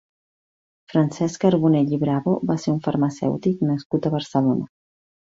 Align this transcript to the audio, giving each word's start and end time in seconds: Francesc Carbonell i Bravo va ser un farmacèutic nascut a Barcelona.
Francesc 0.93 1.41
Carbonell 1.43 1.91
i 1.97 1.99
Bravo 2.03 2.33
va 2.51 2.55
ser 2.63 2.73
un 2.75 2.79
farmacèutic 2.87 3.61
nascut 3.69 4.07
a 4.07 4.13
Barcelona. 4.15 4.65